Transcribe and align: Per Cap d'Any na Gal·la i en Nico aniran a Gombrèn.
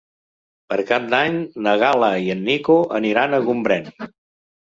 Per 0.71 0.77
Cap 0.91 1.03
d'Any 1.09 1.35
na 1.67 1.75
Gal·la 1.83 2.09
i 2.29 2.33
en 2.35 2.41
Nico 2.49 2.77
aniran 3.01 3.35
a 3.35 3.41
Gombrèn. 3.51 3.93